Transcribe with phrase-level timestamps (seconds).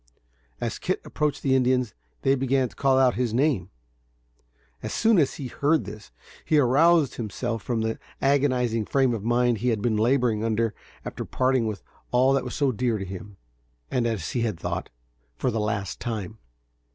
[0.59, 1.93] As Kit approached the Indians,
[2.23, 3.69] they began to call out his name.
[4.81, 6.09] As soon as he heard this,
[6.43, 10.73] he aroused himself from the agonizing frame of mind he had been laboring under
[11.05, 13.37] after parting with all that was so dear to him,
[13.91, 14.89] and as he had thought,
[15.37, 16.39] for the last time.